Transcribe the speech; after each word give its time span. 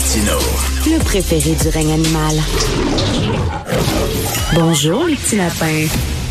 Martino. 0.00 0.38
Le 0.86 1.04
préféré 1.04 1.54
du 1.54 1.68
règne 1.68 1.92
animal. 1.92 2.36
Bonjour, 4.54 5.04
les 5.04 5.14
petits 5.14 5.36
lapins. 5.36 5.86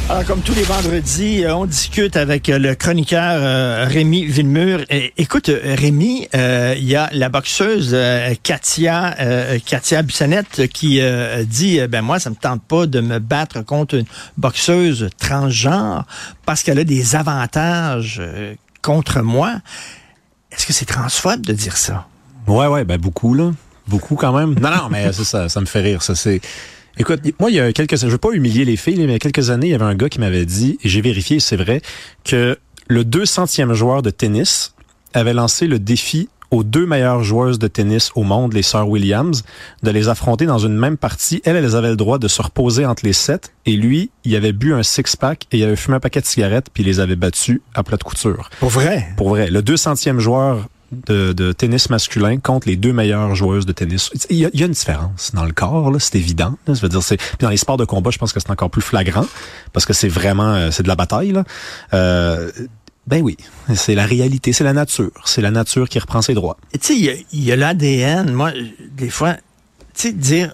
Alors, 0.09 0.25
comme 0.25 0.41
tous 0.41 0.55
les 0.55 0.63
vendredis, 0.63 1.43
euh, 1.43 1.55
on 1.55 1.65
discute 1.67 2.17
avec 2.17 2.49
euh, 2.49 2.57
le 2.57 2.73
chroniqueur 2.73 3.21
euh, 3.21 3.85
Rémi 3.87 4.25
Villemur. 4.25 4.79
Et, 4.89 5.13
écoute, 5.17 5.51
Rémi, 5.63 6.27
euh, 6.33 6.73
il 6.77 6.85
y 6.85 6.95
a 6.95 7.09
la 7.11 7.29
boxeuse 7.29 7.91
euh, 7.93 8.33
Katia 8.41 9.15
euh, 9.19 9.59
Katia 9.63 10.01
Bissonnette 10.01 10.67
qui 10.69 10.99
euh, 10.99 11.43
dit 11.43 11.79
ben 11.87 12.01
moi 12.01 12.17
ça 12.17 12.31
me 12.31 12.35
tente 12.35 12.63
pas 12.63 12.87
de 12.87 13.01
me 13.01 13.19
battre 13.19 13.61
contre 13.63 13.95
une 13.95 14.05
boxeuse 14.35 15.09
transgenre 15.19 16.05
parce 16.43 16.63
qu'elle 16.63 16.79
a 16.79 16.83
des 16.83 17.15
avantages 17.15 18.17
euh, 18.19 18.55
contre 18.81 19.21
moi. 19.21 19.61
Est-ce 20.51 20.65
que 20.65 20.73
c'est 20.73 20.85
transphobe 20.85 21.41
de 21.41 21.53
dire 21.53 21.77
ça? 21.77 22.07
Ouais, 22.49 22.67
ouais, 22.67 22.83
ben 22.83 22.97
beaucoup, 22.97 23.33
là. 23.33 23.51
Beaucoup 23.87 24.15
quand 24.15 24.37
même. 24.37 24.55
Non, 24.59 24.69
non, 24.69 24.89
mais 24.89 25.11
ça, 25.13 25.23
ça, 25.23 25.49
ça 25.49 25.61
me 25.61 25.65
fait 25.65 25.81
rire. 25.81 26.01
Ça, 26.01 26.15
c'est. 26.15 26.41
Écoute, 26.97 27.21
moi, 27.39 27.49
il 27.49 27.55
y 27.55 27.59
a 27.59 27.71
quelques 27.71 27.97
je 27.97 28.07
veux 28.07 28.17
pas 28.17 28.31
humilier 28.31 28.65
les 28.65 28.75
filles, 28.75 28.97
mais 28.97 29.03
il 29.03 29.11
y 29.11 29.15
a 29.15 29.19
quelques 29.19 29.49
années, 29.49 29.67
il 29.67 29.71
y 29.71 29.75
avait 29.75 29.85
un 29.85 29.95
gars 29.95 30.09
qui 30.09 30.19
m'avait 30.19 30.45
dit, 30.45 30.77
et 30.83 30.89
j'ai 30.89 31.01
vérifié, 31.01 31.39
c'est 31.39 31.55
vrai, 31.55 31.81
que 32.25 32.57
le 32.87 33.03
200e 33.03 33.73
joueur 33.73 34.01
de 34.01 34.09
tennis 34.09 34.75
avait 35.13 35.33
lancé 35.33 35.67
le 35.67 35.79
défi 35.79 36.27
aux 36.51 36.63
deux 36.63 36.85
meilleures 36.85 37.23
joueuses 37.23 37.59
de 37.59 37.67
tennis 37.67 38.11
au 38.15 38.23
monde, 38.23 38.53
les 38.53 38.63
sœurs 38.63 38.89
Williams, 38.89 39.43
de 39.83 39.91
les 39.91 40.09
affronter 40.09 40.45
dans 40.45 40.57
une 40.57 40.75
même 40.75 40.97
partie. 40.97 41.41
Elles, 41.45 41.55
elles 41.55 41.75
avaient 41.75 41.89
le 41.89 41.95
droit 41.95 42.17
de 42.17 42.27
se 42.27 42.41
reposer 42.41 42.85
entre 42.85 43.05
les 43.05 43.13
sept. 43.13 43.53
Et 43.65 43.75
lui, 43.75 44.09
il 44.23 44.35
avait 44.35 44.51
bu 44.51 44.73
un 44.73 44.83
six-pack 44.83 45.45
et 45.51 45.59
il 45.59 45.63
avait 45.63 45.75
fumé 45.75 45.97
un 45.97 45.99
paquet 45.99 46.21
de 46.21 46.25
cigarettes 46.25 46.67
puis 46.73 46.83
il 46.83 46.87
les 46.87 46.99
avait 46.99 47.15
battus 47.15 47.61
à 47.75 47.83
plat 47.83 47.97
de 47.97 48.03
couture. 48.03 48.49
Pour 48.59 48.69
vrai? 48.69 49.09
Pour 49.15 49.29
vrai. 49.29 49.51
Le 49.51 49.61
200e 49.61 50.19
joueur 50.19 50.67
de, 50.91 51.33
de 51.33 51.51
tennis 51.51 51.89
masculin 51.89 52.37
contre 52.37 52.67
les 52.67 52.75
deux 52.75 52.93
meilleures 52.93 53.35
joueuses 53.35 53.65
de 53.65 53.71
tennis. 53.71 54.09
Il 54.29 54.37
y 54.37 54.45
a, 54.45 54.49
il 54.53 54.59
y 54.59 54.63
a 54.63 54.65
une 54.65 54.71
différence 54.73 55.31
dans 55.33 55.45
le 55.45 55.51
corps, 55.51 55.93
c'est 55.99 56.15
évident. 56.15 56.57
Là, 56.67 56.75
ça 56.75 56.81
veut 56.81 56.89
dire, 56.89 57.03
c'est 57.03 57.19
dans 57.39 57.49
les 57.49 57.57
sports 57.57 57.77
de 57.77 57.85
combat, 57.85 58.09
je 58.11 58.17
pense 58.17 58.33
que 58.33 58.39
c'est 58.39 58.49
encore 58.51 58.69
plus 58.69 58.81
flagrant 58.81 59.25
parce 59.73 59.85
que 59.85 59.93
c'est 59.93 60.07
vraiment 60.09 60.53
euh, 60.53 60.71
c'est 60.71 60.83
de 60.83 60.87
la 60.87 60.95
bataille. 60.95 61.31
Là. 61.31 61.43
Euh, 61.93 62.51
ben 63.07 63.21
oui, 63.23 63.37
c'est 63.75 63.95
la 63.95 64.05
réalité, 64.05 64.53
c'est 64.53 64.63
la 64.63 64.73
nature, 64.73 65.11
c'est 65.25 65.41
la 65.41 65.51
nature 65.51 65.89
qui 65.89 65.97
reprend 65.99 66.21
ses 66.21 66.33
droits. 66.33 66.57
Tu 66.73 66.79
sais, 66.81 66.95
il 67.31 67.43
y 67.43 67.51
a- 67.51 67.53
a, 67.53 67.57
l'ADN. 67.57 68.31
Moi, 68.31 68.51
des 68.91 69.09
fois, 69.09 69.33
tu 69.95 70.09
sais, 70.09 70.11
dire 70.13 70.53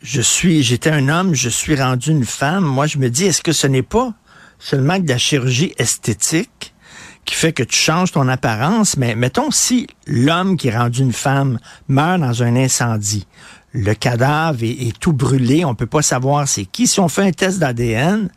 je 0.00 0.20
suis, 0.20 0.62
j'étais 0.62 0.90
un 0.90 1.08
homme, 1.08 1.34
je 1.34 1.48
suis 1.48 1.74
rendu 1.80 2.10
une 2.10 2.24
femme. 2.24 2.64
Moi, 2.64 2.86
je 2.86 2.98
me 2.98 3.08
dis, 3.08 3.24
est-ce 3.26 3.42
que 3.42 3.52
ce 3.52 3.66
n'est 3.68 3.82
pas 3.82 4.12
seulement 4.58 4.98
de 4.98 5.08
la 5.08 5.18
chirurgie 5.18 5.72
esthétique 5.76 6.50
qui 7.24 7.34
fait 7.34 7.52
que 7.52 7.62
tu 7.62 7.76
changes 7.76 8.12
ton 8.12 8.28
apparence, 8.28 8.96
mais 8.96 9.14
mettons 9.14 9.50
si 9.50 9.86
l'homme 10.06 10.56
qui 10.56 10.68
est 10.68 10.76
rendu 10.76 11.02
une 11.02 11.12
femme 11.12 11.58
meurt 11.88 12.20
dans 12.20 12.42
un 12.42 12.56
incendie, 12.56 13.26
le 13.72 13.94
cadavre 13.94 14.62
est, 14.62 14.88
est 14.88 14.98
tout 14.98 15.12
brûlé, 15.12 15.64
on 15.64 15.74
peut 15.74 15.86
pas 15.86 16.02
savoir 16.02 16.46
c'est 16.48 16.64
qui. 16.64 16.86
Si 16.86 17.00
on 17.00 17.08
fait 17.08 17.22
un 17.22 17.32
test 17.32 17.58
d'ADN, 17.58 18.28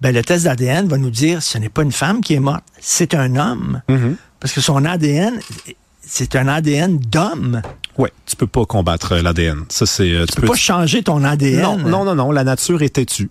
ben 0.00 0.14
le 0.14 0.22
test 0.22 0.44
d'ADN 0.44 0.88
va 0.88 0.98
nous 0.98 1.10
dire 1.10 1.42
ce 1.42 1.58
n'est 1.58 1.68
pas 1.68 1.82
une 1.82 1.92
femme 1.92 2.20
qui 2.22 2.34
est 2.34 2.40
morte, 2.40 2.64
c'est 2.80 3.14
un 3.14 3.36
homme. 3.36 3.82
Parce 4.40 4.54
que 4.54 4.60
son 4.60 4.84
ADN, 4.84 5.38
c'est 6.00 6.34
un 6.34 6.48
ADN 6.48 6.98
d'homme. 6.98 7.62
Ouais, 7.98 8.12
tu 8.24 8.34
peux 8.36 8.46
pas 8.46 8.64
combattre 8.64 9.12
euh, 9.12 9.22
l'ADN. 9.22 9.64
Ça 9.68 9.84
c'est 9.84 10.10
euh, 10.10 10.24
Tu 10.24 10.40
peux 10.40 10.46
pas 10.46 10.54
changer 10.54 11.02
ton 11.02 11.22
ADN. 11.22 11.62
Non, 11.62 11.76
non, 11.76 12.04
non, 12.04 12.14
non, 12.14 12.32
la 12.32 12.44
nature 12.44 12.82
est 12.82 12.94
têtue. 12.94 13.30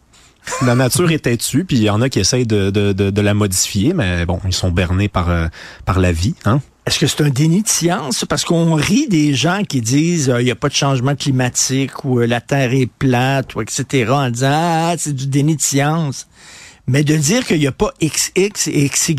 La 0.65 0.75
nature 0.75 1.11
est 1.11 1.19
têtue, 1.19 1.65
puis 1.65 1.77
il 1.77 1.83
y 1.83 1.89
en 1.89 2.01
a 2.01 2.09
qui 2.09 2.19
essayent 2.19 2.45
de, 2.45 2.69
de, 2.69 2.93
de, 2.93 3.09
de 3.09 3.21
la 3.21 3.33
modifier, 3.33 3.93
mais 3.93 4.25
bon, 4.25 4.39
ils 4.45 4.53
sont 4.53 4.71
bernés 4.71 5.07
par, 5.07 5.29
euh, 5.29 5.47
par 5.85 5.99
la 5.99 6.11
vie. 6.11 6.35
Hein? 6.45 6.61
Est-ce 6.89 6.97
que 6.97 7.05
c'est 7.05 7.21
un 7.21 7.29
déni 7.29 7.61
de 7.61 7.67
science? 7.67 8.25
Parce 8.27 8.43
qu'on 8.45 8.73
rit 8.73 9.07
des 9.07 9.35
gens 9.35 9.61
qui 9.63 9.79
disent 9.79 10.27
euh, 10.27 10.41
il 10.41 10.45
n'y 10.45 10.51
a 10.51 10.55
pas 10.55 10.69
de 10.69 10.73
changement 10.73 11.15
climatique 11.15 12.03
ou 12.03 12.19
euh, 12.19 12.25
la 12.25 12.41
Terre 12.41 12.73
est 12.73 12.87
plate 12.87 13.53
ou 13.53 13.61
etc. 13.61 14.11
en 14.11 14.31
disant 14.31 14.49
ah, 14.51 14.95
c'est 14.97 15.13
du 15.13 15.27
déni 15.27 15.55
de 15.55 15.61
science. 15.61 16.27
Mais 16.87 17.03
de 17.03 17.15
dire 17.15 17.45
qu'il 17.45 17.59
n'y 17.59 17.67
a 17.67 17.71
pas 17.71 17.93
XX 18.01 18.69
et 18.69 18.89
XY 18.89 19.15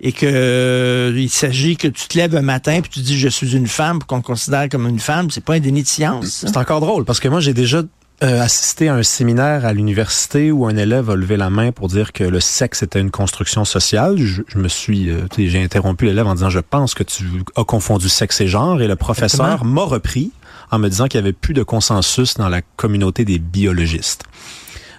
et 0.00 0.12
que 0.12 0.26
euh, 0.26 1.12
il 1.16 1.30
s'agit 1.30 1.78
que 1.78 1.88
tu 1.88 2.06
te 2.06 2.18
lèves 2.18 2.36
un 2.36 2.42
matin 2.42 2.80
puis 2.82 2.90
tu 2.90 3.00
dis 3.00 3.18
je 3.18 3.28
suis 3.28 3.56
une 3.56 3.66
femme 3.66 4.00
qu'on 4.02 4.20
considère 4.20 4.68
comme 4.68 4.86
une 4.86 5.00
femme, 5.00 5.30
c'est 5.30 5.42
pas 5.42 5.54
un 5.54 5.60
déni 5.60 5.84
de 5.84 5.88
science. 5.88 6.44
C'est 6.46 6.56
encore 6.58 6.80
drôle 6.80 7.06
parce 7.06 7.18
que 7.18 7.28
moi 7.28 7.40
j'ai 7.40 7.54
déjà 7.54 7.82
euh, 8.22 8.42
assisté 8.42 8.88
à 8.88 8.94
un 8.94 9.04
séminaire 9.04 9.64
à 9.64 9.72
l'université 9.72 10.50
où 10.50 10.66
un 10.66 10.76
élève 10.76 11.08
a 11.08 11.14
levé 11.14 11.36
la 11.36 11.50
main 11.50 11.70
pour 11.70 11.86
dire 11.86 12.12
que 12.12 12.24
le 12.24 12.40
sexe 12.40 12.82
était 12.82 13.00
une 13.00 13.12
construction 13.12 13.64
sociale. 13.64 14.18
Je, 14.18 14.42
je 14.48 14.58
me 14.58 14.66
suis, 14.66 15.08
euh, 15.08 15.26
j'ai 15.36 15.62
interrompu 15.62 16.06
l'élève 16.06 16.26
en 16.26 16.34
disant 16.34 16.50
je 16.50 16.58
pense 16.58 16.94
que 16.94 17.04
tu 17.04 17.24
as 17.54 17.64
confondu 17.64 18.08
sexe 18.08 18.40
et 18.40 18.48
genre 18.48 18.82
et 18.82 18.88
le 18.88 18.96
professeur 18.96 19.64
m'a 19.64 19.82
repris 19.82 20.32
en 20.70 20.78
me 20.78 20.88
disant 20.88 21.06
qu'il 21.06 21.18
y 21.18 21.22
avait 21.22 21.32
plus 21.32 21.54
de 21.54 21.62
consensus 21.62 22.34
dans 22.34 22.48
la 22.48 22.60
communauté 22.76 23.24
des 23.24 23.38
biologistes. 23.38 24.24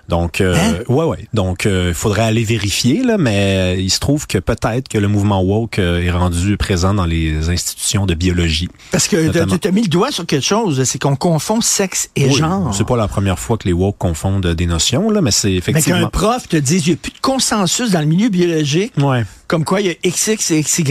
Donc, 0.09 0.41
euh, 0.41 0.55
Hein? 0.55 0.73
ouais, 0.89 1.05
ouais. 1.05 1.27
Donc, 1.33 1.65
il 1.65 1.93
faudrait 1.93 2.23
aller 2.23 2.43
vérifier, 2.43 3.03
là, 3.03 3.17
mais 3.17 3.81
il 3.81 3.89
se 3.89 3.99
trouve 3.99 4.27
que 4.27 4.37
peut-être 4.39 4.87
que 4.89 4.97
le 4.97 5.07
mouvement 5.07 5.41
woke 5.41 5.79
euh, 5.79 6.01
est 6.03 6.11
rendu 6.11 6.57
présent 6.57 6.93
dans 6.93 7.05
les 7.05 7.49
institutions 7.49 8.05
de 8.05 8.13
biologie. 8.15 8.67
Parce 8.91 9.07
que 9.07 9.29
tu 9.57 9.67
as 9.67 9.71
mis 9.71 9.83
le 9.83 9.87
doigt 9.87 10.11
sur 10.11 10.25
quelque 10.25 10.45
chose, 10.45 10.83
c'est 10.83 10.99
qu'on 10.99 11.15
confond 11.15 11.61
sexe 11.61 12.09
et 12.15 12.25
Oui, 12.25 12.33
genre. 12.33 12.73
C'est 12.75 12.85
pas 12.87 12.97
la 12.97 13.07
première 13.07 13.39
fois 13.39 13.57
que 13.57 13.67
les 13.67 13.73
woke 13.73 13.97
confondent 13.97 14.47
des 14.47 14.65
notions, 14.65 15.09
là, 15.11 15.21
mais 15.21 15.31
c'est 15.31 15.49
Mais 15.49 15.57
effectivement. 15.57 15.99
qu'un 16.01 16.09
prof 16.09 16.47
te 16.49 16.57
dise, 16.57 16.87
il 16.87 16.89
n'y 16.89 16.95
a 16.95 16.97
plus 16.97 17.11
de 17.11 17.19
consensus 17.21 17.91
dans 17.91 17.99
le 18.01 18.05
milieu 18.07 18.29
biologique, 18.29 18.93
Ouais. 18.97 19.23
comme 19.47 19.63
quoi 19.63 19.79
il 19.81 19.87
y 19.87 19.89
a 19.91 19.93
XX 20.03 20.51
et 20.51 20.61
XY. 20.63 20.83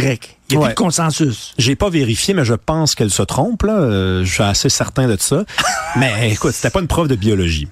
Il 0.51 0.57
n'y 0.57 0.63
a 0.65 0.67
plus 0.67 0.75
de 0.75 0.79
consensus. 0.79 1.53
J'ai 1.59 1.77
pas 1.77 1.91
vérifié, 1.91 2.33
mais 2.35 2.45
je 2.45 2.55
pense 2.55 2.95
qu'elle 2.95 3.11
se 3.11 3.23
trompe, 3.23 3.65
là. 3.65 3.75
Euh, 3.75 4.25
je 4.25 4.33
suis 4.33 4.43
assez 4.43 4.69
certain 4.71 5.07
de 5.07 5.17
ça. 5.19 5.45
mais 5.97 6.31
écoute, 6.33 6.53
c'était 6.53 6.71
pas 6.71 6.81
une 6.81 6.87
prof 6.87 7.07
de 7.09 7.17
biologie. 7.17 7.69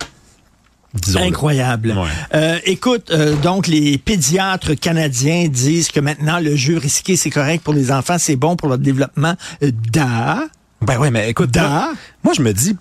Incroyable. 1.17 1.91
Ouais. 1.97 2.09
Euh, 2.35 2.59
écoute, 2.65 3.11
euh, 3.11 3.35
donc 3.37 3.67
les 3.67 3.99
pédiatres 3.99 4.79
canadiens 4.79 5.49
disent 5.49 5.91
que 5.91 6.01
maintenant 6.01 6.39
le 6.41 6.57
jeu 6.57 6.77
risqué 6.79 7.17
c'est 7.17 7.31
correct 7.31 7.63
pour 7.63 7.75
les 7.75 7.91
enfants, 7.93 8.17
c'est 8.19 8.37
bon 8.37 8.57
pour 8.57 8.69
leur 8.69 8.79
développement. 8.79 9.35
Euh, 9.63 9.71
Da, 9.91 10.41
Ben 10.83 10.99
ouais, 10.99 11.11
mais 11.11 11.31
écoute, 11.31 11.51
Da. 11.51 11.69
moi, 11.69 11.93
moi, 12.25 12.35
je 12.37 12.43
me 12.43 12.53
dis, 12.53 12.77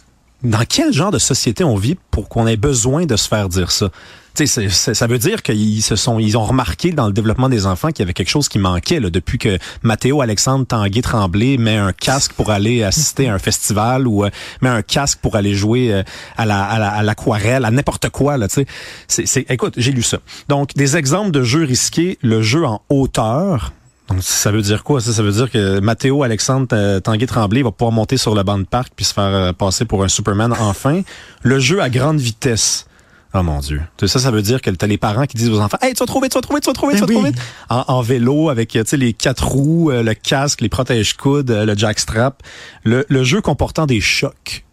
dans 0.49 0.63
quel 0.67 0.93
genre 0.93 1.11
de 1.11 1.19
société 1.19 1.63
on 1.63 1.75
vit 1.75 1.95
pour 2.11 2.29
qu'on 2.29 2.47
ait 2.47 2.57
besoin 2.57 3.05
de 3.05 3.15
se 3.15 3.27
faire 3.27 3.49
dire 3.49 3.71
ça? 3.71 3.89
C'est- 4.37 4.47
c'est- 4.47 4.93
ça 4.93 5.07
veut 5.07 5.17
dire 5.17 5.41
qu'ils 5.43 5.81
se 5.81 5.95
sont, 5.95 6.19
ils 6.19 6.37
ont 6.37 6.43
remarqué 6.43 6.91
dans 6.91 7.07
le 7.07 7.13
développement 7.13 7.47
des 7.47 7.65
enfants 7.65 7.87
qu'il 7.89 7.99
y 7.99 8.01
avait 8.03 8.13
quelque 8.13 8.29
chose 8.29 8.49
qui 8.49 8.59
manquait 8.59 8.99
là, 8.99 9.09
depuis 9.09 9.37
que 9.37 9.57
Mathéo 9.81 10.19
Alexandre 10.19 10.65
Tanguay 10.65 11.01
Tremblay 11.01 11.55
met 11.57 11.77
un 11.77 11.93
casque 11.93 12.33
pour 12.33 12.49
aller 12.51 12.83
assister 12.83 13.29
à 13.29 13.33
un 13.35 13.39
festival 13.39 14.07
ou 14.07 14.25
euh, 14.25 14.29
met 14.61 14.67
un 14.67 14.81
casque 14.81 15.19
pour 15.21 15.37
aller 15.37 15.53
jouer 15.55 15.93
euh, 15.93 16.03
à 16.35 16.45
la 16.45 16.65
à 16.65 16.79
la- 16.79 16.89
à 16.91 17.01
l'aquarelle, 17.03 17.63
à 17.63 17.71
n'importe 17.71 18.09
quoi 18.09 18.35
là. 18.37 18.47
C'est, 18.49 18.67
c'est- 19.07 19.45
écoute, 19.49 19.75
j'ai 19.77 19.93
lu 19.93 20.03
ça. 20.03 20.17
Donc 20.49 20.73
des 20.75 20.97
exemples 20.97 21.31
de 21.31 21.43
jeux 21.43 21.63
risqués, 21.63 22.17
le 22.21 22.41
jeu 22.41 22.65
en 22.65 22.81
hauteur. 22.89 23.71
Donc, 24.09 24.19
ça 24.21 24.51
veut 24.51 24.61
dire 24.61 24.83
quoi? 24.83 25.01
Ça, 25.01 25.11
ça 25.13 25.23
veut 25.23 25.31
dire 25.31 25.49
que 25.49 25.79
Mathéo 25.79 26.21
Alexandre 26.23 26.99
Tanguay 26.99 27.25
Tremblay 27.25 27.63
va 27.63 27.71
pouvoir 27.71 27.91
monter 27.91 28.17
sur 28.17 28.35
le 28.35 28.43
banc 28.43 28.59
de 28.59 28.63
parc 28.65 28.93
puis 28.95 29.03
se 29.05 29.13
faire 29.13 29.23
euh, 29.23 29.51
passer 29.53 29.85
pour 29.85 30.03
un 30.03 30.07
Superman 30.07 30.53
enfin. 30.59 31.01
Le 31.41 31.59
jeu 31.59 31.81
à 31.81 31.89
grande 31.89 32.19
vitesse. 32.19 32.85
Oh 33.33 33.43
mon 33.43 33.59
Dieu. 33.59 33.81
Ça, 34.05 34.19
ça 34.19 34.31
veut 34.31 34.41
dire 34.41 34.61
que 34.61 34.69
t'as 34.69 34.87
les 34.87 34.97
parents 34.97 35.25
qui 35.25 35.35
disent 35.35 35.49
aux 35.49 35.59
enfants 35.59 35.77
Hey, 35.81 35.93
tu 35.93 35.99
vas 35.99 36.05
trouver, 36.05 36.29
tu 36.29 36.35
vas 36.35 36.41
trouver, 36.41 36.61
tu 36.61 36.67
vas 36.69 36.73
trouver, 36.73 36.93
tu 36.93 37.01
vas 37.01 37.07
Ben 37.07 37.15
oui. 37.15 37.21
trouver. 37.33 37.37
En, 37.69 37.83
en 37.87 38.01
vélo, 38.01 38.49
avec 38.49 38.75
euh, 38.75 38.83
les 38.93 39.11
quatre 39.13 39.45
roues, 39.47 39.91
euh, 39.91 40.03
le 40.03 40.13
casque, 40.13 40.61
les 40.61 40.69
protège-coudes, 40.69 41.49
le 41.51 41.75
jackstrap. 41.75 42.41
Le, 42.83 43.05
le 43.09 43.23
jeu 43.23 43.41
comportant 43.41 43.87
des 43.87 43.99
chocs. 44.01 44.64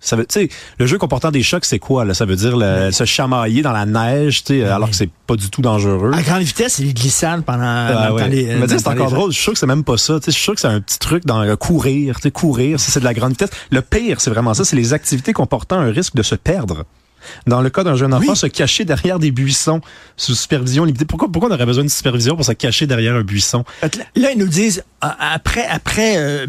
Ça 0.00 0.16
veut, 0.16 0.26
le 0.78 0.86
jeu 0.86 0.96
comportant 0.98 1.30
des 1.30 1.42
chocs, 1.42 1.64
c'est 1.64 1.78
quoi, 1.78 2.04
là? 2.04 2.14
Ça 2.14 2.24
veut 2.24 2.36
dire 2.36 2.56
le- 2.56 2.90
se 2.92 3.04
chamailler 3.04 3.62
dans 3.62 3.72
la 3.72 3.84
neige, 3.86 4.44
tu 4.44 4.60
sais, 4.60 4.64
alors 4.64 4.90
que 4.90 4.96
c'est 4.96 5.10
pas 5.26 5.36
du 5.36 5.50
tout 5.50 5.60
dangereux. 5.62 6.12
à 6.14 6.22
grande 6.22 6.42
vitesse, 6.42 6.74
c'est 6.74 6.84
les 6.84 6.94
glissades 6.94 7.42
pendant, 7.44 7.62
Ah 7.64 8.08
dans 8.10 8.14
ouais. 8.14 8.28
les. 8.28 8.54
Mais 8.56 8.68
c'est 8.68 8.86
encore 8.86 9.06
les- 9.08 9.12
drôle. 9.14 9.30
Je 9.32 9.36
suis 9.36 9.42
sûr 9.44 9.52
que 9.54 9.58
c'est 9.58 9.66
même 9.66 9.84
pas 9.84 9.96
ça. 9.96 10.18
Je 10.24 10.30
suis 10.30 10.42
sûr 10.42 10.54
que 10.54 10.60
c'est 10.60 10.68
un 10.68 10.80
petit 10.80 10.98
truc 10.98 11.26
dans 11.26 11.40
euh, 11.42 11.56
courir. 11.56 12.16
Tu 12.16 12.22
sais, 12.22 12.30
courir, 12.30 12.78
ça, 12.80 12.90
c'est 12.92 13.00
de 13.00 13.04
la 13.04 13.14
grande 13.14 13.30
vitesse. 13.32 13.50
Le 13.70 13.82
pire, 13.82 14.20
c'est 14.20 14.30
vraiment 14.30 14.54
ça. 14.54 14.64
C'est 14.64 14.76
les 14.76 14.92
activités 14.92 15.32
comportant 15.32 15.78
un 15.78 15.90
risque 15.90 16.14
de 16.14 16.22
se 16.22 16.34
perdre. 16.34 16.84
Dans 17.46 17.60
le 17.60 17.70
cas 17.70 17.84
d'un 17.84 17.96
jeune 17.96 18.14
enfant, 18.14 18.30
Oui. 18.32 18.36
se 18.36 18.46
cacher 18.46 18.84
derrière 18.84 19.18
des 19.18 19.30
buissons 19.30 19.80
sous 20.16 20.34
supervision 20.34 20.84
limitée. 20.84 21.04
Pourquoi, 21.04 21.30
pourquoi 21.30 21.50
on 21.50 21.54
aurait 21.54 21.66
besoin 21.66 21.84
de 21.84 21.88
supervision 21.88 22.36
pour 22.36 22.44
se 22.44 22.52
cacher 22.52 22.86
derrière 22.86 23.14
un 23.14 23.22
buisson? 23.22 23.64
Là, 24.16 24.30
ils 24.32 24.38
nous 24.38 24.48
disent, 24.48 24.82
après, 25.00 25.66
après 25.66 26.16
euh, 26.16 26.46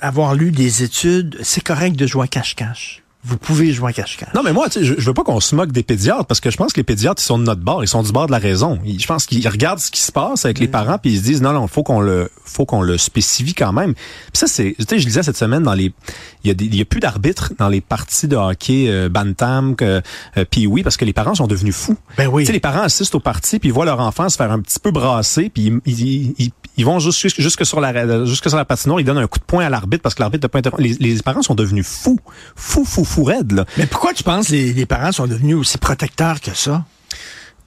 avoir 0.00 0.34
lu 0.34 0.50
des 0.52 0.82
études, 0.82 1.38
c'est 1.42 1.62
correct 1.62 1.96
de 1.96 2.06
jouer 2.06 2.24
à 2.24 2.28
cache-cache. 2.28 2.99
Vous 3.22 3.36
pouvez 3.36 3.72
jouer 3.72 3.90
à 3.90 3.92
cache-cache. 3.92 4.32
Non, 4.34 4.42
mais 4.42 4.52
moi, 4.54 4.70
tu 4.70 4.78
sais, 4.78 4.84
je, 4.84 4.94
je 4.96 5.04
veux 5.06 5.12
pas 5.12 5.24
qu'on 5.24 5.40
se 5.40 5.54
moque 5.54 5.72
des 5.72 5.82
pédiatres 5.82 6.24
parce 6.24 6.40
que 6.40 6.50
je 6.50 6.56
pense 6.56 6.72
que 6.72 6.80
les 6.80 6.84
pédiatres, 6.84 7.20
ils 7.22 7.26
sont 7.26 7.38
de 7.38 7.44
notre 7.44 7.60
bord. 7.60 7.84
Ils 7.84 7.88
sont 7.88 8.02
du 8.02 8.12
bord 8.12 8.26
de 8.26 8.32
la 8.32 8.38
raison. 8.38 8.78
Ils- 8.84 8.98
je 8.98 9.06
pense 9.06 9.26
qu'ils 9.26 9.46
regardent 9.46 9.78
ce 9.78 9.90
qui 9.90 10.00
se 10.00 10.10
passe 10.10 10.46
avec 10.46 10.58
les 10.58 10.68
parents 10.68 10.96
puis 10.96 11.12
ils 11.12 11.18
se 11.18 11.22
disent 11.24 11.42
non, 11.42 11.52
non, 11.52 11.66
faut 11.66 11.82
qu'on 11.82 12.00
le, 12.00 12.30
faut 12.46 12.64
qu'on 12.64 12.80
le 12.80 12.96
spécifie 12.96 13.52
quand 13.52 13.72
même. 13.74 13.92
Puis 13.94 14.04
ça, 14.34 14.46
c'est, 14.46 14.74
tu 14.78 14.84
sais, 14.88 14.98
je 14.98 15.06
lisais 15.06 15.22
cette 15.22 15.36
semaine 15.36 15.62
dans 15.62 15.74
les, 15.74 15.92
il 16.44 16.48
y 16.48 16.50
a 16.50 16.54
des, 16.54 16.64
il 16.64 16.74
y 16.76 16.80
a 16.80 16.84
plus 16.86 17.00
d'arbitres 17.00 17.52
dans 17.58 17.68
les 17.68 17.82
parties 17.82 18.26
de 18.26 18.36
hockey 18.36 18.86
euh, 18.88 19.10
bantam 19.10 19.76
que, 19.76 20.00
euh, 20.38 20.44
puis 20.50 20.66
oui, 20.66 20.82
parce 20.82 20.96
que 20.96 21.04
les 21.04 21.12
parents 21.12 21.34
sont 21.34 21.46
devenus 21.46 21.74
fous. 21.76 21.98
Ben 22.16 22.26
oui. 22.26 22.44
Tu 22.44 22.46
sais, 22.46 22.52
les 22.54 22.60
parents 22.60 22.82
assistent 22.82 23.14
aux 23.16 23.20
parties 23.20 23.58
puis 23.58 23.68
ils 23.68 23.72
voient 23.72 23.84
leur 23.84 24.00
enfant 24.00 24.30
se 24.30 24.36
faire 24.38 24.50
un 24.50 24.60
petit 24.60 24.78
peu 24.80 24.92
brasser 24.92 25.50
puis 25.50 25.66
ils, 25.84 26.00
ils, 26.00 26.34
ils, 26.38 26.50
ils 26.78 26.84
vont 26.86 26.98
jusque, 26.98 27.38
jusque 27.38 27.66
sur 27.66 27.80
la 27.80 28.24
jusque 28.24 28.48
sur 28.48 28.56
la 28.56 28.64
patinoire, 28.64 28.98
ils 29.00 29.04
donnent 29.04 29.18
un 29.18 29.26
coup 29.26 29.38
de 29.38 29.44
poing 29.44 29.66
à 29.66 29.68
l'arbitre 29.68 30.02
parce 30.02 30.14
que 30.14 30.20
l'arbitre 30.22 30.48
n'a 30.54 30.70
pas. 30.70 30.76
Les, 30.78 30.94
les, 30.94 31.20
parents 31.20 31.42
sont 31.42 31.54
devenus 31.54 31.86
fous, 31.86 32.18
fous, 32.56 32.86
fous, 32.86 33.04
Là. 33.18 33.64
Mais 33.76 33.86
pourquoi 33.86 34.12
tu 34.12 34.22
penses 34.22 34.48
les, 34.48 34.72
les 34.72 34.86
parents 34.86 35.12
sont 35.12 35.26
devenus 35.26 35.56
aussi 35.56 35.78
protecteurs 35.78 36.40
que 36.40 36.54
ça? 36.54 36.84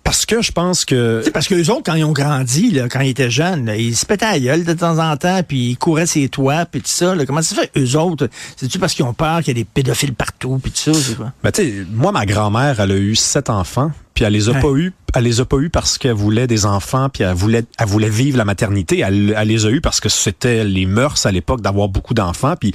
Parce 0.04 0.26
que 0.26 0.42
je 0.42 0.52
pense 0.52 0.84
que... 0.84 1.22
C'est 1.24 1.32
parce 1.32 1.48
que 1.48 1.56
les 1.56 1.70
autres, 1.70 1.84
quand 1.86 1.96
ils 1.96 2.04
ont 2.04 2.12
grandi, 2.12 2.72
là, 2.72 2.90
quand 2.90 3.00
ils 3.00 3.12
étaient 3.12 3.32
jeunes, 3.32 3.72
ils 3.78 3.96
se 3.96 4.06
pétaient 4.06 4.26
à 4.26 4.38
gueule 4.38 4.66
de 4.66 4.74
temps 4.74 5.00
en 5.00 5.16
temps, 5.16 5.42
puis 5.48 5.72
ils 5.72 5.78
couraient 5.78 6.06
ses 6.06 6.28
toits, 6.28 6.66
puis 6.66 6.82
tout 6.82 6.90
ça. 6.90 7.16
Là. 7.16 7.26
Comment 7.26 7.42
ça 7.42 7.56
fait, 7.56 7.72
eux 7.78 7.98
autres? 7.98 8.28
C'est-tu 8.58 8.80
parce 8.80 8.94
qu'ils 8.94 9.06
ont 9.06 9.14
peur 9.14 9.40
qu'il 9.40 9.50
y 9.50 9.52
ait 9.52 9.64
des 9.64 9.70
pédophiles 9.72 10.14
partout, 10.14 10.60
puis 10.62 10.72
tout 10.72 10.94
ça? 10.94 11.16
Quoi? 11.16 11.32
Ben, 11.42 11.52
tu 11.52 11.62
sais, 11.62 11.86
moi, 11.90 12.12
ma 12.12 12.26
grand-mère, 12.26 12.82
elle 12.82 12.92
a 12.92 12.98
eu 12.98 13.16
sept 13.16 13.50
enfants, 13.50 13.92
puis 14.14 14.26
elle 14.26 14.34
les 14.34 14.50
a 14.50 14.54
pas 14.54 14.72
eu 14.72 14.94
elle 15.16 15.26
les 15.26 15.42
a 15.42 15.46
pas 15.46 15.58
eu 15.58 15.70
parce 15.70 16.00
qu'elle 16.00 16.14
voulait 16.14 16.48
des 16.48 16.66
enfants 16.66 17.08
puis 17.08 17.24
elle 17.24 17.36
voulait 17.36 17.66
elle 17.78 17.88
voulait 17.88 18.10
vivre 18.10 18.38
la 18.38 18.46
maternité 18.46 19.00
elle, 19.00 19.36
elle 19.38 19.48
les 19.48 19.66
a 19.66 19.70
eu 19.70 19.80
parce 19.80 20.00
que 20.00 20.10
c'était 20.10 20.64
les 20.64 20.88
mœurs 20.88 21.24
à 21.26 21.32
l'époque 21.32 21.62
d'avoir 21.62 21.88
beaucoup 21.88 22.16
d'enfants 22.16 22.56
puis 22.60 22.74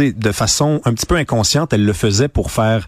de 0.00 0.32
façon 0.32 0.80
un 0.84 0.92
petit 0.92 1.06
peu 1.06 1.16
inconsciente 1.16 1.72
elle 1.72 1.84
le 1.84 1.92
faisait 1.92 2.28
pour 2.28 2.50
faire 2.50 2.86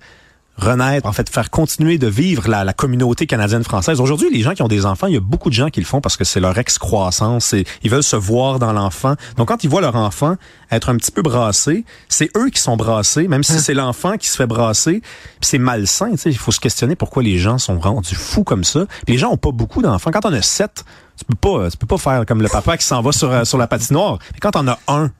renaître, 0.56 1.06
en 1.06 1.12
fait, 1.12 1.28
faire 1.28 1.50
continuer 1.50 1.98
de 1.98 2.06
vivre 2.06 2.48
la, 2.48 2.64
la 2.64 2.72
communauté 2.72 3.26
canadienne-française. 3.26 4.00
Aujourd'hui, 4.00 4.30
les 4.32 4.40
gens 4.40 4.54
qui 4.54 4.62
ont 4.62 4.68
des 4.68 4.86
enfants, 4.86 5.06
il 5.06 5.14
y 5.14 5.16
a 5.16 5.20
beaucoup 5.20 5.50
de 5.50 5.54
gens 5.54 5.68
qui 5.68 5.80
le 5.80 5.86
font 5.86 6.00
parce 6.00 6.16
que 6.16 6.24
c'est 6.24 6.40
leur 6.40 6.56
excroissance, 6.58 7.52
et 7.52 7.64
ils 7.82 7.90
veulent 7.90 8.02
se 8.02 8.16
voir 8.16 8.58
dans 8.58 8.72
l'enfant. 8.72 9.14
Donc, 9.36 9.48
quand 9.48 9.64
ils 9.64 9.70
voient 9.70 9.80
leur 9.80 9.96
enfant 9.96 10.36
être 10.70 10.88
un 10.88 10.96
petit 10.96 11.10
peu 11.10 11.22
brassé, 11.22 11.84
c'est 12.08 12.30
eux 12.36 12.48
qui 12.48 12.60
sont 12.60 12.76
brassés, 12.76 13.28
même 13.28 13.42
si 13.42 13.52
hein? 13.52 13.58
c'est 13.58 13.74
l'enfant 13.74 14.16
qui 14.16 14.28
se 14.28 14.36
fait 14.36 14.46
brasser. 14.46 15.02
c'est 15.40 15.58
malsain, 15.58 16.12
tu 16.12 16.18
sais. 16.18 16.30
Il 16.30 16.38
faut 16.38 16.52
se 16.52 16.60
questionner 16.60 16.96
pourquoi 16.96 17.22
les 17.22 17.38
gens 17.38 17.58
sont 17.58 17.78
rendus 17.78 18.14
fous 18.14 18.44
comme 18.44 18.64
ça. 18.64 18.86
les 19.06 19.18
gens 19.18 19.30
ont 19.30 19.36
pas 19.36 19.52
beaucoup 19.52 19.82
d'enfants. 19.82 20.10
Quand 20.10 20.24
on 20.24 20.32
a 20.32 20.42
sept, 20.42 20.84
tu 21.18 21.24
peux 21.24 21.34
pas, 21.34 21.70
tu 21.70 21.76
peux 21.76 21.86
pas 21.86 21.98
faire 21.98 22.24
comme 22.26 22.42
le 22.42 22.48
papa 22.48 22.76
qui 22.76 22.84
s'en 22.84 23.02
va 23.02 23.12
sur, 23.12 23.46
sur 23.46 23.58
la 23.58 23.66
patinoire. 23.66 24.18
Mais 24.32 24.38
quand 24.40 24.56
on 24.56 24.66
a 24.68 24.78
un, 24.88 25.10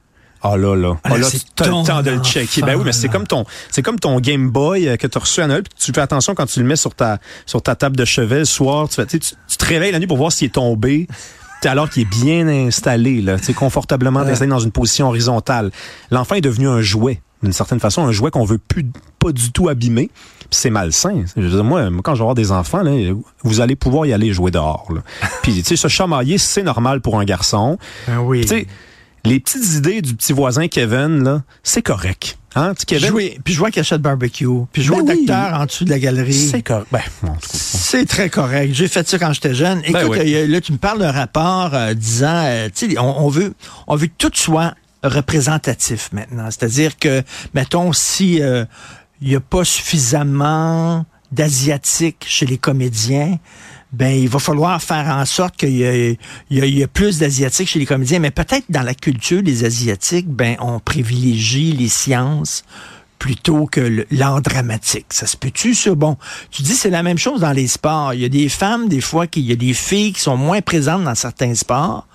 ah 0.52 0.56
là 0.56 0.74
là, 0.74 0.96
ah, 1.04 1.18
là, 1.18 1.26
tu 1.30 1.62
as 1.62 1.66
le 1.66 1.86
temps 1.86 2.02
de 2.02 2.10
le 2.10 2.22
checker. 2.22 2.62
Ben 2.62 2.76
oui, 2.76 2.82
mais 2.84 2.92
c'est 2.92 3.08
comme 3.08 3.26
ton 3.26 3.44
c'est 3.70 3.82
comme 3.82 3.98
ton 3.98 4.18
Game 4.20 4.50
Boy 4.50 4.88
euh, 4.88 4.96
que 4.96 5.06
tu 5.06 5.18
as 5.18 5.20
reçu 5.20 5.40
à 5.40 5.46
Noël, 5.46 5.62
puis 5.62 5.72
tu 5.78 5.92
fais 5.92 6.00
attention 6.00 6.34
quand 6.34 6.46
tu 6.46 6.60
le 6.60 6.66
mets 6.66 6.76
sur 6.76 6.94
ta 6.94 7.18
sur 7.46 7.62
ta 7.62 7.74
table 7.74 7.96
de 7.96 8.04
chevet 8.04 8.40
le 8.40 8.44
soir, 8.44 8.88
tu, 8.88 9.04
tu, 9.06 9.18
tu 9.18 9.56
te 9.56 9.64
réveilles 9.64 9.92
la 9.92 9.98
nuit 9.98 10.06
pour 10.06 10.18
voir 10.18 10.32
s'il 10.32 10.46
est 10.46 10.50
tombé 10.50 11.06
alors 11.64 11.90
qu'il 11.90 12.02
est 12.02 12.04
bien 12.04 12.46
installé, 12.48 13.20
là, 13.20 13.36
confortablement 13.56 14.20
installé 14.20 14.50
dans 14.50 14.58
une 14.58 14.72
position 14.72 15.08
horizontale. 15.08 15.70
L'enfant 16.10 16.36
est 16.36 16.40
devenu 16.40 16.68
un 16.68 16.80
jouet, 16.80 17.20
d'une 17.42 17.52
certaine 17.52 17.80
façon, 17.80 18.04
un 18.04 18.12
jouet 18.12 18.30
qu'on 18.30 18.44
veut 18.44 18.58
plus 18.58 18.86
pas 19.18 19.32
du 19.32 19.52
tout 19.52 19.68
abîmer. 19.68 20.10
C'est 20.50 20.70
malsain. 20.70 21.24
moi, 21.36 21.88
quand 22.04 22.14
je 22.14 22.20
vais 22.20 22.22
avoir 22.22 22.36
des 22.36 22.52
enfants, 22.52 22.82
là, 22.82 22.92
vous 23.42 23.60
allez 23.60 23.74
pouvoir 23.74 24.06
y 24.06 24.12
aller 24.12 24.32
jouer 24.32 24.52
dehors. 24.52 24.88
Puis, 25.42 25.54
tu 25.54 25.64
sais, 25.64 25.76
se 25.76 25.88
chamailler, 25.88 26.38
c'est 26.38 26.62
normal 26.62 27.00
pour 27.00 27.18
un 27.18 27.24
garçon. 27.24 27.78
Ben 28.06 28.18
oui 28.18 28.46
les 29.26 29.40
petites 29.40 29.74
idées 29.74 30.02
du 30.02 30.14
petit 30.14 30.32
voisin 30.32 30.68
Kevin, 30.68 31.24
là, 31.24 31.42
c'est 31.62 31.82
correct. 31.82 32.38
Hein, 32.54 32.72
Kevin? 32.86 33.08
Jouer, 33.08 33.38
puis 33.44 33.52
je 33.52 33.58
vois 33.58 33.70
qu'il 33.70 33.80
achète 33.80 34.00
barbecue. 34.00 34.46
Puis 34.72 34.82
je 34.82 34.90
vois 34.90 35.02
ben 35.02 35.26
d'acteur 35.26 35.60
en 35.60 35.66
dessous 35.66 35.84
de 35.84 35.90
la 35.90 35.98
galerie. 35.98 36.32
C'est 36.32 36.62
correct. 36.62 36.86
Ben, 36.90 37.02
c'est 37.42 38.06
très 38.06 38.30
correct. 38.30 38.72
J'ai 38.72 38.88
fait 38.88 39.06
ça 39.06 39.18
quand 39.18 39.32
j'étais 39.32 39.54
jeune. 39.54 39.82
Ben 39.82 40.00
Écoute, 40.00 40.18
euh, 40.18 40.46
là, 40.46 40.60
tu 40.62 40.72
me 40.72 40.78
parles 40.78 41.00
d'un 41.00 41.12
rapport 41.12 41.74
euh, 41.74 41.92
disant, 41.92 42.44
euh, 42.46 42.68
tu 42.74 42.92
sais, 42.92 42.98
on, 42.98 43.28
veut, 43.28 43.52
on 43.86 43.96
veut 43.96 44.06
que 44.06 44.14
tout 44.16 44.30
soit 44.32 44.74
représentatif 45.02 46.08
maintenant. 46.12 46.46
C'est-à-dire 46.46 46.96
que, 46.96 47.22
mettons, 47.52 47.92
si 47.92 48.40
il 49.20 49.28
n'y 49.28 49.34
a 49.34 49.40
pas 49.40 49.64
suffisamment 49.64 51.04
d'asiatiques 51.32 52.24
chez 52.26 52.46
les 52.46 52.58
comédiens, 52.58 53.38
ben 53.92 54.10
il 54.10 54.28
va 54.28 54.38
falloir 54.38 54.82
faire 54.82 55.06
en 55.08 55.24
sorte 55.24 55.56
qu'il 55.56 55.70
y, 55.70 55.82
ait 55.82 56.86
plus 56.86 57.18
d'asiatiques 57.18 57.68
chez 57.68 57.78
les 57.78 57.86
comédiens, 57.86 58.18
mais 58.18 58.30
peut-être 58.30 58.66
dans 58.68 58.82
la 58.82 58.94
culture 58.94 59.42
des 59.42 59.64
asiatiques, 59.64 60.28
ben 60.28 60.56
on 60.60 60.80
privilégie 60.80 61.72
les 61.72 61.88
sciences 61.88 62.64
plutôt 63.18 63.66
que 63.66 64.06
l'art 64.10 64.42
dramatique. 64.42 65.06
Ça 65.10 65.26
se 65.26 65.36
peut-tu, 65.36 65.74
ça? 65.74 65.94
Bon, 65.94 66.18
tu 66.50 66.62
dis 66.62 66.74
c'est 66.74 66.90
la 66.90 67.02
même 67.02 67.16
chose 67.16 67.40
dans 67.40 67.52
les 67.52 67.66
sports. 67.66 68.12
Il 68.12 68.20
y 68.20 68.24
a 68.24 68.28
des 68.28 68.48
femmes, 68.48 68.88
des 68.88 69.00
fois, 69.00 69.26
il 69.34 69.42
y 69.42 69.52
a 69.52 69.56
des 69.56 69.72
filles 69.72 70.12
qui 70.12 70.20
sont 70.20 70.36
moins 70.36 70.60
présentes 70.60 71.04
dans 71.04 71.14
certains 71.14 71.54
sports. 71.54 72.06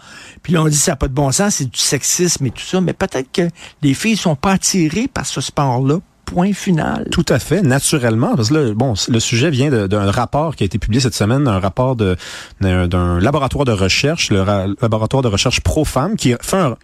Puis 0.44 0.54
là, 0.54 0.62
on 0.62 0.68
dit 0.68 0.78
ça 0.78 0.92
n'a 0.92 0.96
pas 0.98 1.08
de 1.08 1.14
bon 1.14 1.32
sens, 1.32 1.56
c'est 1.56 1.70
du 1.70 1.80
sexisme 1.80 2.46
et 2.46 2.52
tout 2.52 2.64
ça, 2.64 2.82
mais 2.82 2.94
peut-être 2.94 3.32
que 3.32 3.50
les 3.82 3.94
filles 3.94 4.18
sont 4.18 4.36
pas 4.36 4.52
attirées 4.54 5.08
par 5.08 5.26
ce 5.26 5.42
sport-là 5.42 6.00
point 6.32 6.54
final. 6.54 7.08
Tout 7.12 7.26
à 7.28 7.40
fait, 7.40 7.62
naturellement, 7.62 8.36
parce 8.36 8.50
que 8.50 8.72
bon, 8.72 8.94
le 9.10 9.20
sujet 9.20 9.50
vient 9.50 9.70
d'un 9.70 10.12
rapport 10.12 10.56
qui 10.56 10.64
a 10.64 10.66
été 10.66 10.80
publié 10.80 11.02
cette 11.02 11.14
semaine, 11.14 11.48
un 11.48 11.60
rapport 11.60 11.98
d'un 11.98 13.20
laboratoire 13.20 13.66
de 13.66 13.74
recherche, 13.74 14.32
le 14.32 14.44
laboratoire 14.82 15.24
de 15.24 15.28
recherche 15.28 15.60
Profam, 15.60 16.16
qui 16.16 16.34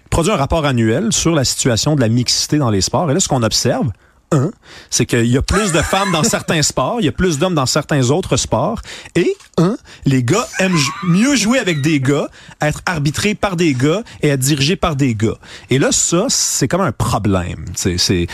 produit 0.10 0.32
un 0.32 0.36
rapport 0.36 0.66
annuel 0.66 1.14
sur 1.14 1.34
la 1.34 1.46
situation 1.46 1.96
de 1.96 2.02
la 2.02 2.10
mixité 2.10 2.58
dans 2.58 2.70
les 2.70 2.82
sports. 2.82 3.10
Et 3.10 3.14
là, 3.14 3.22
ce 3.22 3.30
qu'on 3.30 3.44
observe, 3.44 3.90
un, 4.32 4.52
c'est 4.90 5.06
qu'il 5.06 5.28
y 5.28 5.38
a 5.38 5.42
plus 5.42 5.72
de 5.72 5.82
femmes 5.82 6.12
dans 6.12 6.24
certains 6.24 6.62
sports, 6.62 6.98
il 7.00 7.06
y 7.06 7.08
a 7.08 7.14
plus 7.14 7.40
d'hommes 7.40 7.56
dans 7.56 7.66
certains 7.66 8.10
autres 8.10 8.36
sports, 8.36 8.82
et 9.16 9.34
un, 9.58 9.78
les 10.06 10.24
gars 10.24 10.46
aiment 10.60 10.78
mieux 11.06 11.38
jouer 11.38 11.60
avec 11.60 11.80
des 11.82 12.02
gars, 12.02 12.28
être 12.62 12.82
arbitrés 12.86 13.36
par 13.36 13.56
des 13.56 13.74
gars 13.74 14.04
et 14.22 14.28
être 14.28 14.42
dirigés 14.42 14.76
par 14.76 14.98
des 14.98 15.16
gars. 15.16 15.38
Et 15.70 15.80
là, 15.80 15.94
ça, 15.94 16.26
c'est 16.28 16.68
comme 16.68 16.82
un 16.82 16.92
problème. 16.92 17.64
C'est 17.76 18.28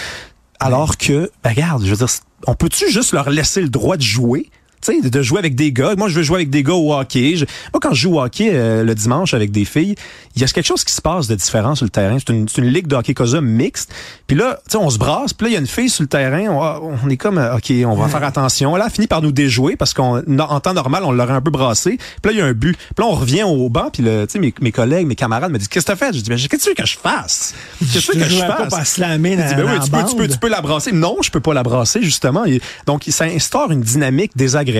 alors 0.63 0.97
que, 0.97 1.31
ben, 1.43 1.49
regarde, 1.51 1.83
je 1.83 1.89
veux 1.89 1.97
dire, 1.97 2.07
on 2.47 2.55
peut-tu 2.55 2.89
juste 2.89 3.13
leur 3.13 3.29
laisser 3.29 3.61
le 3.61 3.69
droit 3.69 3.97
de 3.97 4.01
jouer? 4.01 4.49
Sais, 4.85 5.09
de 5.09 5.21
jouer 5.21 5.39
avec 5.39 5.55
des 5.55 5.71
gars. 5.71 5.95
Moi, 5.97 6.09
je 6.09 6.15
veux 6.15 6.23
jouer 6.23 6.37
avec 6.37 6.49
des 6.49 6.63
gars 6.63 6.73
au 6.73 6.93
hockey. 6.93 7.35
moi, 7.73 7.79
quand 7.81 7.93
je 7.93 8.01
joue 8.01 8.15
au 8.15 8.21
hockey 8.21 8.49
euh, 8.53 8.83
le 8.83 8.95
dimanche 8.95 9.33
avec 9.33 9.51
des 9.51 9.65
filles, 9.65 9.95
il 10.35 10.41
y 10.41 10.45
a 10.45 10.47
quelque 10.47 10.65
chose 10.65 10.83
qui 10.83 10.93
se 10.93 11.01
passe 11.01 11.27
de 11.27 11.35
différent 11.35 11.75
sur 11.75 11.85
le 11.85 11.89
terrain. 11.89 12.17
C'est 12.19 12.33
une, 12.33 12.47
une, 12.57 12.65
ligue 12.65 12.87
de 12.87 12.95
hockey 12.95 13.13
cosa 13.13 13.41
mixte. 13.41 13.93
Puis 14.27 14.35
là, 14.35 14.59
tu 14.65 14.71
sais, 14.71 14.77
on 14.77 14.89
se 14.89 14.97
brasse. 14.97 15.33
Puis 15.33 15.45
là, 15.45 15.49
il 15.51 15.53
y 15.53 15.57
a 15.57 15.59
une 15.59 15.67
fille 15.67 15.89
sur 15.89 16.03
le 16.03 16.07
terrain. 16.07 16.47
On, 16.49 17.09
est 17.09 17.17
comme, 17.17 17.37
euh, 17.37 17.55
OK, 17.55 17.71
on 17.85 17.95
va 17.95 18.07
faire 18.07 18.23
attention. 18.23 18.75
Là, 18.75 18.85
elle 18.85 18.91
finit 18.91 19.07
par 19.07 19.21
nous 19.21 19.31
déjouer 19.31 19.75
parce 19.75 19.93
qu'en 19.93 20.21
temps 20.59 20.73
normal, 20.73 21.03
on 21.05 21.11
l'aurait 21.11 21.33
un 21.33 21.41
peu 21.41 21.51
brassé. 21.51 21.97
Puis 22.21 22.31
là, 22.31 22.31
il 22.31 22.37
y 22.37 22.41
a 22.41 22.45
un 22.45 22.53
but. 22.53 22.75
Puis 22.75 23.05
là, 23.05 23.05
on 23.05 23.15
revient 23.15 23.43
au 23.43 23.69
banc. 23.69 23.89
Puis 23.91 24.03
tu 24.03 24.09
sais, 24.27 24.39
mes, 24.39 24.53
mes, 24.59 24.71
collègues, 24.71 25.07
mes 25.07 25.15
camarades 25.15 25.51
me 25.51 25.57
disent, 25.57 25.67
qu'est-ce 25.67 25.85
que 25.85 25.91
t'as 25.91 25.97
fait? 25.97 26.13
Je 26.15 26.21
dis, 26.21 26.29
qu'est-ce 26.29 26.47
que 26.47 26.57
tu 26.57 26.69
veux 26.69 26.75
que 26.75 26.85
je 26.85 26.97
fasse? 26.97 27.53
Qu'est-ce 27.79 28.11
que 28.11 28.19
je 28.19 28.35
fasse? 28.37 28.69
Pas 28.69 28.85
slammer 28.85 29.35
dis, 29.35 29.55
ben 29.55 29.65
oui, 29.65 29.79
tu 29.83 29.91
peux, 29.91 30.03
tu, 30.09 30.15
peux, 30.15 30.27
tu 30.27 30.37
peux 30.37 30.49
la 30.49 30.61
brasser. 30.61 30.91
Non, 30.91 31.17
je 31.21 31.31
peux 31.31 31.39
pas 31.39 31.53
la 31.53 31.63
brasser, 31.63 32.01
justement. 32.01 32.43
donc, 32.85 33.03
ça 33.09 33.25
instaure 33.25 33.71
une 33.71 33.81
dynamique 33.81 34.31
désagréable, 34.35 34.72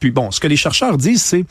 Puis 0.00 0.10
bon, 0.10 0.30
ce 0.30 0.40
que 0.40 0.46
les 0.46 0.56
chercheurs 0.56 0.96
disent, 0.96 1.22
c'est 1.22 1.44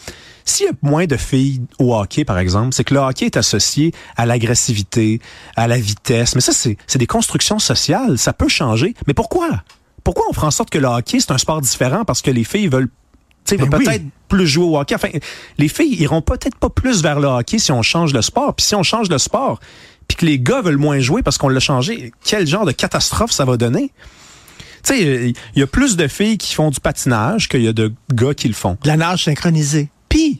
s'il 0.46 0.66
y 0.66 0.70
a 0.70 0.74
moins 0.82 1.06
de 1.06 1.18
filles 1.18 1.62
au 1.80 1.96
hockey, 1.96 2.26
par 2.26 2.38
exemple, 2.38 2.74
c'est 2.74 2.84
que 2.84 2.94
le 2.94 3.00
hockey 3.00 3.28
est 3.28 3.38
associé 3.38 3.94
à 4.18 4.26
l'agressivité, 4.26 5.22
à 5.56 5.68
la 5.68 5.78
vitesse. 5.78 6.36
Mais 6.36 6.42
ça, 6.42 6.52
c'est 6.54 6.98
des 6.98 7.08
constructions 7.08 7.60
sociales. 7.60 8.18
Ça 8.18 8.34
peut 8.34 8.50
changer. 8.50 8.94
Mais 9.08 9.14
pourquoi? 9.14 9.50
Pourquoi 10.04 10.26
on 10.30 10.34
fera 10.34 10.48
en 10.48 10.52
sorte 10.52 10.70
que 10.70 10.80
le 10.80 10.88
hockey, 10.88 11.20
c'est 11.20 11.32
un 11.32 11.38
sport 11.38 11.62
différent? 11.62 12.04
Parce 12.04 12.22
que 12.22 12.32
les 12.32 12.44
filles 12.44 12.68
veulent 12.68 12.90
ben 13.52 13.70
peut-être 13.70 14.04
plus 14.28 14.48
jouer 14.48 14.66
au 14.66 14.78
hockey? 14.78 14.96
Enfin, 14.96 15.10
les 15.58 15.68
filles 15.68 16.02
iront 16.02 16.22
peut-être 16.22 16.58
pas 16.58 16.70
plus 16.70 17.02
vers 17.02 17.20
le 17.20 17.28
hockey 17.28 17.60
si 17.60 17.72
on 17.72 17.82
change 17.82 18.14
le 18.14 18.22
sport. 18.22 18.54
Puis 18.54 18.66
si 18.66 18.76
on 18.76 18.84
change 18.84 19.10
le 19.10 19.18
sport, 19.18 19.60
puis 20.08 20.18
que 20.18 20.26
les 20.26 20.40
gars 20.40 20.62
veulent 20.62 20.78
moins 20.78 21.00
jouer 21.00 21.24
parce 21.24 21.38
qu'on 21.38 21.50
l'a 21.50 21.60
changé, 21.60 22.12
quel 22.26 22.48
genre 22.48 22.66
de 22.66 22.72
catastrophe 22.72 23.32
ça 23.32 23.46
va 23.46 23.56
donner? 23.58 23.92
Tu 24.84 24.94
sais, 24.94 25.34
il 25.56 25.60
y 25.60 25.64
a 25.64 25.68
plus 25.68 25.96
de 25.96 26.08
filles 26.08 26.38
qui 26.38 26.54
font 26.54 26.70
du 26.70 26.80
patinage 26.80 27.48
qu'il 27.48 27.62
y 27.62 27.68
a 27.68 27.74
de 27.74 27.94
gars 28.14 28.34
qui 28.34 28.48
le 28.48 28.54
font. 28.54 28.78
la 28.84 28.98
nage 28.98 29.26
synchronisée. 29.26 29.90
Puis, 30.10 30.40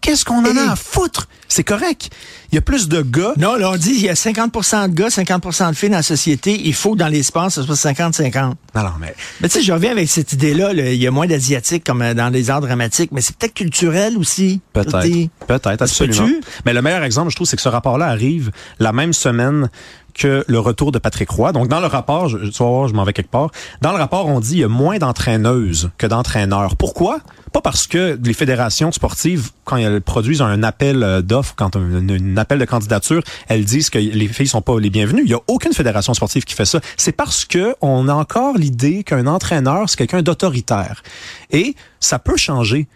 qu'est-ce 0.00 0.24
qu'on 0.24 0.44
en 0.44 0.56
a 0.56 0.72
à 0.72 0.76
foutre? 0.76 1.28
C'est 1.48 1.64
correct. 1.64 2.10
Il 2.50 2.56
y 2.56 2.58
a 2.58 2.60
plus 2.60 2.88
de 2.88 3.00
gars. 3.02 3.32
Non, 3.36 3.54
là, 3.54 3.70
on 3.70 3.76
dit 3.76 3.92
il 3.94 4.02
y 4.02 4.08
a 4.08 4.14
50% 4.14 4.90
de 4.90 4.94
gars, 4.94 5.08
50% 5.08 5.70
de 5.70 5.76
filles 5.76 5.90
dans 5.90 5.96
la 5.96 6.02
société. 6.02 6.60
Il 6.64 6.74
faut 6.74 6.92
que 6.92 6.98
dans 6.98 7.08
l'espace, 7.08 7.54
ce 7.54 7.62
soit 7.62 7.74
50-50. 7.92 8.34
Non, 8.42 8.54
non, 8.74 8.90
mais. 9.00 9.14
Mais 9.40 9.48
tu 9.48 9.58
sais, 9.58 9.64
je 9.64 9.72
reviens 9.72 9.92
avec 9.92 10.08
cette 10.08 10.32
idée-là. 10.32 10.72
Il 10.72 11.00
y 11.00 11.06
a 11.06 11.10
moins 11.10 11.26
d'Asiatiques 11.26 11.84
comme 11.84 12.02
euh, 12.02 12.14
dans 12.14 12.28
les 12.28 12.50
arts 12.50 12.60
dramatiques, 12.60 13.12
mais 13.12 13.20
c'est 13.20 13.36
peut-être 13.36 13.54
culturel 13.54 14.18
aussi. 14.18 14.60
Peut-être. 14.72 15.30
Peut-être, 15.46 15.82
absolument. 15.82 16.28
Mais 16.66 16.72
le 16.72 16.82
meilleur 16.82 17.04
exemple, 17.04 17.30
je 17.30 17.36
trouve, 17.36 17.46
c'est 17.46 17.56
que 17.56 17.62
ce 17.62 17.68
rapport-là 17.68 18.06
arrive 18.06 18.50
la 18.80 18.92
même 18.92 19.12
semaine 19.12 19.70
que 20.14 20.44
le 20.46 20.58
retour 20.58 20.92
de 20.92 20.98
Patrick 20.98 21.28
Roy. 21.30 21.52
Donc, 21.52 21.68
dans 21.68 21.80
le 21.80 21.86
rapport, 21.86 22.28
je, 22.28 22.38
voir, 22.58 22.88
je 22.88 22.94
m'en 22.94 23.04
vais 23.04 23.12
quelque 23.12 23.30
part. 23.30 23.50
Dans 23.82 23.92
le 23.92 23.98
rapport, 23.98 24.26
on 24.26 24.40
dit 24.40 24.50
qu'il 24.50 24.58
y 24.58 24.64
a 24.64 24.68
moins 24.68 24.98
d'entraîneuses 24.98 25.90
que 25.98 26.06
d'entraîneurs. 26.06 26.76
Pourquoi? 26.76 27.18
Pas 27.52 27.60
parce 27.60 27.86
que 27.86 28.18
les 28.22 28.32
fédérations 28.32 28.90
sportives, 28.92 29.50
quand 29.64 29.76
elles 29.76 30.00
produisent 30.00 30.42
un 30.42 30.62
appel 30.62 31.02
euh, 31.02 31.22
d'offres, 31.22 31.54
quand 31.56 31.76
un, 31.76 32.36
appel 32.36 32.58
de 32.58 32.64
candidature, 32.64 33.22
elles 33.48 33.64
disent 33.64 33.90
que 33.90 33.98
les 33.98 34.28
filles 34.28 34.48
sont 34.48 34.62
pas 34.62 34.78
les 34.80 34.90
bienvenues. 34.90 35.22
Il 35.24 35.30
y 35.30 35.34
a 35.34 35.40
aucune 35.46 35.72
fédération 35.72 36.14
sportive 36.14 36.44
qui 36.44 36.54
fait 36.54 36.64
ça. 36.64 36.80
C'est 36.96 37.12
parce 37.12 37.44
que 37.44 37.74
on 37.80 38.08
a 38.08 38.14
encore 38.14 38.56
l'idée 38.56 39.04
qu'un 39.04 39.26
entraîneur, 39.26 39.88
c'est 39.88 39.96
quelqu'un 39.96 40.22
d'autoritaire. 40.22 41.02
Et 41.50 41.74
ça 42.00 42.18
peut 42.18 42.36
changer. 42.36 42.86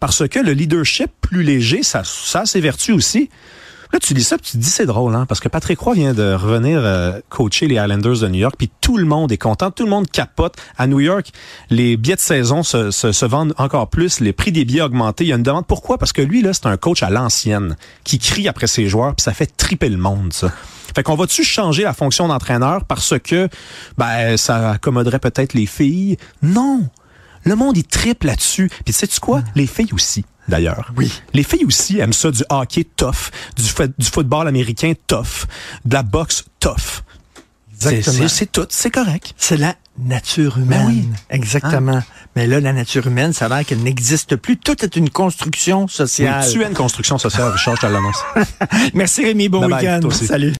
Parce 0.00 0.28
que 0.28 0.38
le 0.38 0.52
leadership 0.52 1.10
plus 1.20 1.42
léger, 1.42 1.82
ça, 1.82 2.02
ça 2.04 2.40
a 2.40 2.46
ses 2.46 2.60
vertus 2.60 2.94
aussi. 2.94 3.30
Là, 3.92 3.98
tu 4.00 4.14
dis 4.14 4.24
ça, 4.24 4.36
puis 4.36 4.50
tu 4.50 4.58
te 4.58 4.62
dis 4.62 4.70
c'est 4.70 4.86
drôle, 4.86 5.14
hein, 5.14 5.26
parce 5.26 5.40
que 5.40 5.48
Patrick 5.48 5.78
Roy 5.78 5.94
vient 5.94 6.14
de 6.14 6.34
revenir 6.34 6.80
euh, 6.82 7.20
coacher 7.28 7.66
les 7.66 7.76
Islanders 7.76 8.20
de 8.20 8.28
New 8.28 8.40
York, 8.40 8.54
puis 8.58 8.70
tout 8.80 8.96
le 8.96 9.04
monde 9.04 9.30
est 9.32 9.38
content, 9.38 9.70
tout 9.70 9.84
le 9.84 9.90
monde 9.90 10.10
capote. 10.10 10.54
À 10.78 10.86
New 10.86 11.00
York, 11.00 11.32
les 11.70 11.96
billets 11.96 12.16
de 12.16 12.20
saison 12.20 12.62
se, 12.62 12.90
se, 12.90 13.12
se 13.12 13.26
vendent 13.26 13.54
encore 13.58 13.88
plus, 13.88 14.20
les 14.20 14.32
prix 14.32 14.52
des 14.52 14.64
billets 14.64 14.82
augmentés. 14.82 15.24
Il 15.24 15.28
y 15.28 15.32
a 15.32 15.36
une 15.36 15.42
demande. 15.42 15.66
Pourquoi? 15.66 15.98
Parce 15.98 16.12
que 16.12 16.22
lui, 16.22 16.42
là, 16.42 16.52
c'est 16.52 16.66
un 16.66 16.76
coach 16.76 17.02
à 17.02 17.10
l'ancienne, 17.10 17.76
qui 18.04 18.18
crie 18.18 18.48
après 18.48 18.66
ses 18.66 18.88
joueurs, 18.88 19.14
puis 19.14 19.22
ça 19.22 19.32
fait 19.32 19.56
triper 19.56 19.88
le 19.88 19.98
monde, 19.98 20.32
ça. 20.32 20.52
Fait 20.94 21.02
qu'on 21.02 21.14
va-tu 21.14 21.44
changer 21.44 21.82
la 21.82 21.92
fonction 21.92 22.28
d'entraîneur 22.28 22.84
parce 22.84 23.18
que 23.18 23.48
ben 23.98 24.36
ça 24.36 24.70
accommoderait 24.70 25.18
peut-être 25.18 25.52
les 25.52 25.66
filles? 25.66 26.16
Non! 26.42 26.88
Le 27.44 27.54
monde, 27.54 27.76
il 27.76 27.84
triple 27.84 28.26
là-dessus. 28.26 28.70
Puis 28.84 28.94
sais-tu 28.94 29.20
quoi? 29.20 29.42
Les 29.54 29.66
filles 29.66 29.92
aussi 29.92 30.24
d'ailleurs. 30.48 30.92
Oui. 30.96 31.12
Les 31.34 31.42
filles 31.42 31.64
aussi 31.64 31.98
aiment 31.98 32.12
ça, 32.12 32.30
du 32.30 32.42
hockey 32.48 32.84
tough, 32.96 33.30
du, 33.56 33.64
du 33.98 34.06
football 34.06 34.48
américain 34.48 34.92
tough, 35.06 35.46
de 35.84 35.94
la 35.94 36.02
boxe 36.02 36.44
tough. 36.60 37.02
C'est 37.78 38.50
tout, 38.50 38.66
c'est 38.70 38.90
correct. 38.90 39.34
C'est 39.36 39.56
la 39.56 39.74
nature 39.98 40.58
humaine. 40.58 40.86
Ben 40.86 40.88
oui. 40.88 41.08
Exactement. 41.30 42.02
Mais 42.34 42.46
là, 42.46 42.60
la 42.60 42.72
nature 42.72 43.06
humaine, 43.06 43.32
ça 43.32 43.46
a 43.46 43.48
l'air 43.48 43.64
qu'elle 43.64 43.82
n'existe 43.82 44.36
plus. 44.36 44.56
Tout 44.56 44.84
est 44.84 44.96
une 44.96 45.10
construction 45.10 45.88
sociale. 45.88 46.44
Oui, 46.46 46.52
tu 46.52 46.62
es 46.62 46.66
une 46.66 46.74
construction 46.74 47.18
sociale, 47.18 47.52
Richard, 47.52 47.76
je 47.76 47.80
te 47.82 47.86
l'annonce. 47.86 48.18
Merci 48.94 49.24
Rémi, 49.24 49.48
bon 49.48 49.66
week-end. 49.66 50.00
Salut. 50.10 50.54